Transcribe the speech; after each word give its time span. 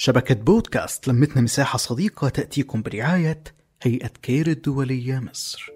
شبكة 0.00 0.34
بودكاست 0.34 1.08
لمتنا 1.08 1.42
مساحة 1.42 1.76
صديقة 1.76 2.28
تأتيكم 2.28 2.82
برعاية 2.82 3.42
هيئة 3.82 4.10
كير 4.22 4.46
الدولية 4.46 5.18
مصر. 5.18 5.70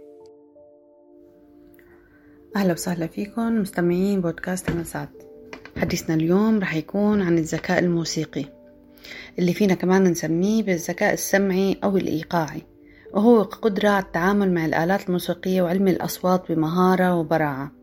أهلا 2.56 2.72
وسهلا 2.72 3.06
فيكم 3.06 3.60
مستمعين 3.60 4.20
بودكاست 4.20 4.70
همسات 4.70 5.08
حديثنا 5.78 6.14
اليوم 6.14 6.58
رح 6.58 6.74
يكون 6.74 7.22
عن 7.22 7.38
الذكاء 7.38 7.78
الموسيقي 7.78 8.44
اللي 9.38 9.54
فينا 9.54 9.74
كمان 9.74 10.04
نسميه 10.04 10.62
بالذكاء 10.62 11.12
السمعي 11.12 11.76
أو 11.84 11.96
الإيقاعي 11.96 12.62
وهو 13.14 13.42
قدرة 13.42 13.88
على 13.88 14.04
التعامل 14.04 14.54
مع 14.54 14.64
الآلات 14.64 15.06
الموسيقية 15.06 15.62
وعلم 15.62 15.88
الأصوات 15.88 16.52
بمهارة 16.52 17.14
وبراعة. 17.14 17.81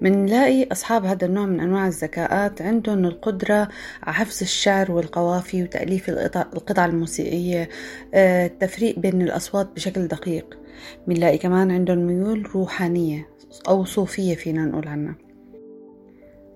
منلاقي 0.00 0.68
أصحاب 0.72 1.04
هذا 1.04 1.26
النوع 1.26 1.46
من 1.46 1.60
أنواع 1.60 1.86
الذكاءات 1.86 2.62
عندهم 2.62 3.04
القدرة 3.04 3.68
على 4.02 4.14
حفظ 4.14 4.42
الشعر 4.42 4.92
والقوافي 4.92 5.62
وتأليف 5.62 6.10
القطع 6.10 6.84
الموسيقية 6.84 7.68
آه، 8.14 8.46
التفريق 8.46 8.98
بين 8.98 9.22
الأصوات 9.22 9.68
بشكل 9.76 10.06
دقيق. 10.08 10.58
منلاقي 11.06 11.38
كمان 11.38 11.70
عندهم 11.70 11.98
ميول 11.98 12.46
روحانية 12.54 13.28
أو 13.68 13.84
صوفية 13.84 14.34
فينا 14.34 14.64
نقول 14.64 14.88
عنها. 14.88 15.14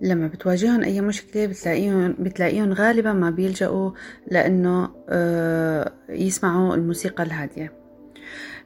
لما 0.01 0.27
بتواجههم 0.27 0.83
أي 0.83 1.01
مشكلة 1.01 1.45
بتلاقيهم 1.45 2.15
بتلاقيهم 2.19 2.73
غالبا 2.73 3.13
ما 3.13 3.29
بيلجأوا 3.29 3.91
لأنه 4.31 4.89
آه، 5.09 5.91
يسمعوا 6.09 6.75
الموسيقى 6.75 7.23
الهادية. 7.23 7.73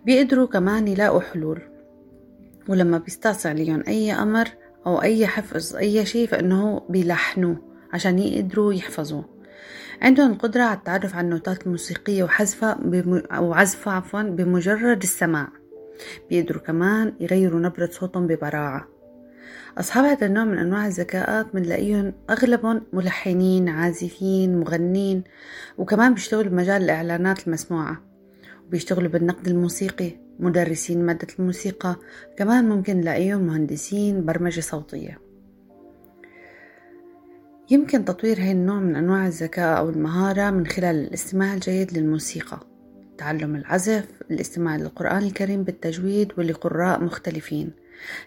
بيقدروا 0.05 0.47
كمان 0.47 0.87
يلاقوا 0.87 1.19
حلول. 1.19 1.61
ولما 2.69 2.97
بيستعصي 2.97 3.49
عليهم 3.49 3.83
أي 3.87 4.13
أمر 4.13 4.49
أو 4.85 5.01
أي 5.01 5.27
حفظ 5.27 5.75
أي 5.75 6.05
شيء 6.05 6.27
فإنه 6.27 6.81
بيلحنوه 6.89 7.57
عشان 7.93 8.19
يقدروا 8.19 8.73
يحفظوه. 8.73 9.25
عندهم 10.01 10.31
القدرة 10.31 10.63
على 10.63 10.77
التعرف 10.77 11.15
على 11.15 11.25
النوتات 11.25 11.65
الموسيقية 11.65 12.23
وحذفها 12.23 12.73
بم... 12.73 13.23
أو 13.31 13.53
عزفها 13.53 13.93
عفوا 13.93 14.21
بمجرد 14.21 15.03
السماع. 15.03 15.47
بيقدروا 16.29 16.61
كمان 16.61 17.13
يغيروا 17.19 17.59
نبرة 17.59 17.89
صوتهم 17.91 18.27
ببراعة. 18.27 18.87
أصحاب 19.77 20.05
هذا 20.05 20.27
النوع 20.27 20.43
من 20.43 20.57
أنواع 20.57 20.87
الذكاءات 20.87 21.47
بنلاقيهم 21.53 22.13
أغلبهم 22.29 22.81
ملحنين 22.93 23.69
عازفين 23.69 24.59
مغنين 24.59 25.23
وكمان 25.77 26.13
بيشتغلوا 26.13 26.51
بمجال 26.51 26.83
الإعلانات 26.83 27.47
المسموعة 27.47 28.01
وبيشتغلوا 28.67 29.09
بالنقد 29.09 29.47
الموسيقي. 29.47 30.28
مدرسين 30.39 31.05
مادة 31.05 31.27
الموسيقى 31.39 31.95
كمان 32.37 32.69
ممكن 32.69 32.97
نلاقيهم 32.97 33.41
مهندسين 33.41 34.25
برمجة 34.25 34.61
صوتية. 34.61 35.19
يمكن 37.71 38.05
تطوير 38.05 38.39
هاي 38.39 38.51
النوع 38.51 38.79
من 38.79 38.95
أنواع 38.95 39.27
الذكاء 39.27 39.77
أو 39.77 39.89
المهارة 39.89 40.49
من 40.49 40.67
خلال 40.67 40.95
الاستماع 40.95 41.53
الجيد 41.53 41.97
للموسيقى 41.97 42.59
تعلم 43.17 43.55
العزف 43.55 44.05
الاستماع 44.31 44.75
للقرآن 44.75 45.23
الكريم 45.23 45.63
بالتجويد 45.63 46.31
ولقراء 46.37 47.03
مختلفين. 47.03 47.71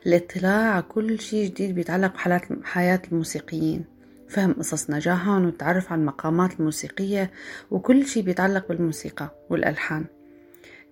الاطلاع 0.07 0.73
على 0.73 0.83
كل 0.83 1.21
شيء 1.21 1.47
جديد 1.47 1.75
بيتعلق 1.75 2.13
بحياة 2.51 3.03
الموسيقيين 3.13 3.85
فهم 4.29 4.53
قصص 4.53 4.91
نجاحهم 4.91 5.45
والتعرف 5.45 5.93
على 5.93 6.01
المقامات 6.01 6.61
الموسيقية 6.61 7.31
وكل 7.71 8.07
شيء 8.07 8.23
بيتعلق 8.23 8.69
بالموسيقى 8.69 9.35
والألحان. 9.51 10.05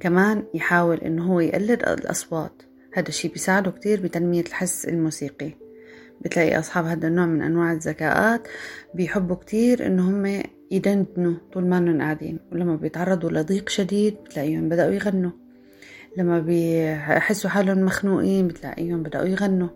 كمان 0.01 0.45
يحاول 0.55 0.97
إنه 0.97 1.33
هو 1.33 1.41
يقلد 1.41 1.83
الأصوات. 1.83 2.63
هذا 2.95 3.09
الشي 3.09 3.29
بيساعده 3.29 3.71
كتير 3.71 4.01
بتنمية 4.01 4.41
الحس 4.41 4.85
الموسيقي. 4.85 5.51
بتلاقي 6.21 6.59
أصحاب 6.59 6.85
هذا 6.85 7.09
النوع 7.09 7.27
من 7.27 7.43
أنواع 7.43 7.73
الذكاءات 7.73 8.49
بيحبوا 8.95 9.37
كتير 9.37 9.87
إنه 9.87 10.11
هم 10.11 10.43
يدندنوا 10.71 11.35
طول 11.53 11.67
ما 11.67 11.79
إنهم 11.79 12.01
قاعدين. 12.01 12.39
ولما 12.53 12.77
بيتعرضوا 12.77 13.31
لضيق 13.31 13.69
شديد 13.69 14.15
بتلاقيهم 14.25 14.69
بدأوا 14.69 14.93
يغنوا. 14.93 15.31
لما 16.17 16.41
بيحسوا 16.41 17.51
حالهم 17.51 17.79
مخنوقين 17.85 18.49
بتلاقيهم 18.49 19.03
بدأوا 19.03 19.27
يغنوا. 19.27 19.69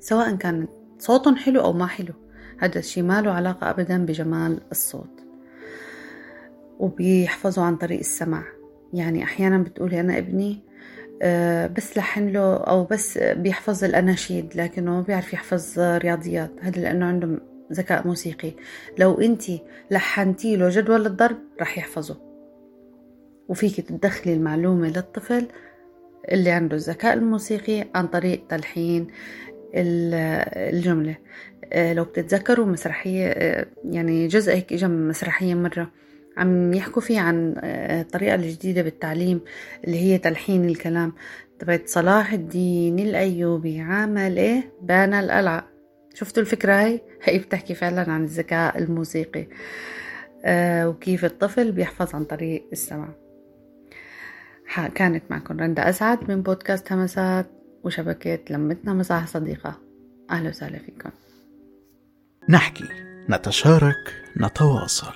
سواء 0.00 0.36
كان 0.36 0.68
صوتهم 0.98 1.36
حلو 1.36 1.60
أو 1.60 1.72
ما 1.72 1.86
حلو 1.86 2.14
هذا 2.58 2.78
الشي 2.78 3.02
ما 3.02 3.20
له 3.20 3.30
علاقة 3.30 3.70
أبدا 3.70 4.06
بجمال 4.06 4.60
الصوت. 4.70 5.20
وبيحفظوا 6.78 7.64
عن 7.64 7.76
طريق 7.76 7.98
السمع 7.98 8.44
يعني 8.92 9.24
أحيانا 9.24 9.58
بتقولي 9.58 10.00
أنا 10.00 10.18
ابني 10.18 10.62
آه، 11.22 11.66
بس 11.66 11.96
لحن 11.96 12.28
له 12.28 12.56
أو 12.56 12.84
بس 12.84 13.18
بيحفظ 13.18 13.84
الأناشيد 13.84 14.56
لكنه 14.56 14.90
ما 14.90 15.00
بيعرف 15.00 15.32
يحفظ 15.32 15.78
رياضيات 15.78 16.50
هذا 16.60 16.80
لأنه 16.80 17.06
عنده 17.06 17.38
ذكاء 17.72 18.06
موسيقي. 18.06 18.52
لو 18.98 19.20
أنت 19.20 19.42
لحنتي 19.90 20.56
له 20.56 20.68
جدول 20.68 21.06
الضرب 21.06 21.36
رح 21.60 21.78
يحفظه. 21.78 22.16
وفيك 23.48 23.80
تدخلي 23.80 24.34
المعلومة 24.34 24.88
للطفل 24.88 25.46
اللي 26.32 26.50
عنده 26.50 26.76
الذكاء 26.76 27.14
الموسيقي 27.14 27.84
عن 27.94 28.06
طريق 28.06 28.46
تلحين 28.48 29.06
الجملة. 29.74 31.16
آه، 31.72 31.92
لو 31.92 32.04
بتتذكروا 32.04 32.66
مسرحية 32.66 33.26
آه، 33.26 33.66
يعني 33.84 34.28
جزء 34.28 34.54
هيك 34.54 34.72
اجى 34.72 34.86
من 34.86 35.08
مسرحية 35.08 35.54
مرة. 35.54 35.90
عم 36.36 36.72
يحكوا 36.72 37.02
فيه 37.02 37.20
عن 37.20 37.54
آه، 37.58 38.00
الطريقة 38.00 38.34
الجديدة 38.34 38.82
بالتعليم 38.82 39.40
اللي 39.84 39.98
هي 39.98 40.18
تلحين 40.18 40.64
الكلام. 40.64 41.12
تبعت 41.58 41.88
صلاح 41.88 42.32
الدين 42.32 42.98
الأيوبي 42.98 43.80
عمل 43.80 44.38
إيه؟ 44.38 44.72
بنى 44.82 45.20
القلعة. 45.20 45.68
شفتوا 46.14 46.42
الفكرة 46.42 46.72
هاي؟ 46.72 47.00
هي 47.24 47.38
بتحكي 47.38 47.74
فعلا 47.74 48.12
عن 48.12 48.24
الذكاء 48.24 48.78
الموسيقي. 48.78 49.46
آه 50.44 50.88
وكيف 50.88 51.24
الطفل 51.24 51.72
بيحفظ 51.72 52.14
عن 52.14 52.24
طريق 52.24 52.68
السمع 52.72 53.08
كانت 54.94 55.22
معكم 55.30 55.60
رندا 55.60 55.88
أسعد 55.88 56.30
من 56.30 56.42
بودكاست 56.42 56.92
همسات 56.92 57.46
وشبكة 57.84 58.38
لمتنا 58.50 58.94
مساحة 58.94 59.26
صديقة. 59.26 59.80
أهلا 60.30 60.48
وسهلا 60.48 60.78
فيكم. 60.78 61.10
نحكي 62.48 62.84
نتشارك 63.30 64.24
نتواصل. 64.36 65.12